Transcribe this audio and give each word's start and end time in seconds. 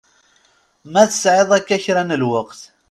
Ma 0.91 1.03
tesɛiḍ 1.09 1.49
akka 1.57 1.77
kra 1.83 2.01
n 2.03 2.17
lweqt. 2.21 2.61